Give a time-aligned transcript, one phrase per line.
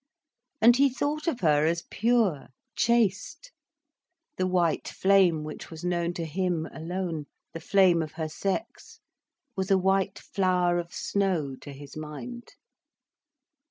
[0.61, 3.51] And he thought of her as pure, chaste;
[4.35, 8.99] the white flame which was known to him alone, the flame of her sex,
[9.55, 12.55] was a white flower of snow to his mind.